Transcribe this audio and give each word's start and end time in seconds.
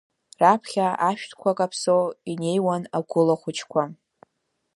Раԥхьа 0.41 0.87
ашәҭқәа 1.09 1.57
каԥсо 1.57 1.97
инеиуан 2.31 2.83
агәыла 2.97 3.35
хәыҷқәа. 3.41 3.83